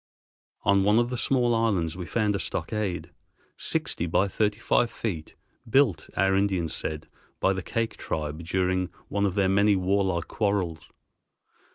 On 0.63 0.83
one 0.83 0.97
of 0.97 1.11
the 1.11 1.15
small 1.15 1.53
islands 1.53 1.95
we 1.95 2.07
found 2.07 2.35
a 2.35 2.39
stockade, 2.39 3.11
sixty 3.55 4.07
by 4.07 4.27
thirty 4.27 4.57
five 4.57 4.89
feet, 4.89 5.35
built, 5.69 6.09
our 6.17 6.35
Indians 6.35 6.73
said, 6.73 7.07
by 7.39 7.53
the 7.53 7.61
Kake 7.61 7.97
tribe 7.97 8.43
during 8.43 8.89
one 9.09 9.27
of 9.27 9.35
their 9.35 9.47
many 9.47 9.75
warlike 9.75 10.27
quarrels. 10.27 10.89